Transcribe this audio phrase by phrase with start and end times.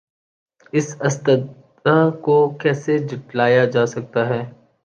[0.73, 4.41] اس استدعاکو کیسے جھٹلایا جاسکتاہے؟